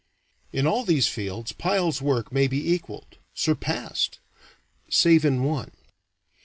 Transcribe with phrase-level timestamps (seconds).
[0.51, 4.17] In all these fields Pyle's work may be equaled, surpassed,
[4.89, 5.69] save in one.